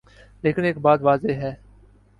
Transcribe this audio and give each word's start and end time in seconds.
لیکن 0.43 0.63
ایک 0.63 0.77
بات 0.77 0.99
واضح 1.01 1.31
ہے۔ 1.33 1.53